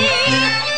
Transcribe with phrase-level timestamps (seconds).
[0.00, 0.69] 你。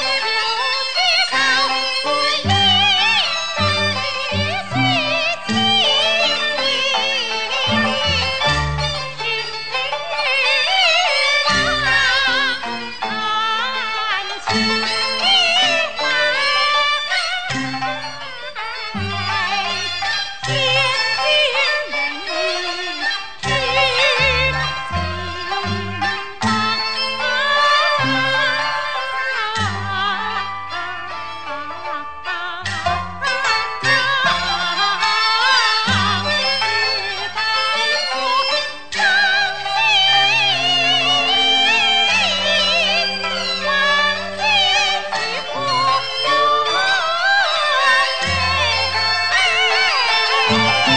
[50.52, 50.91] Bye.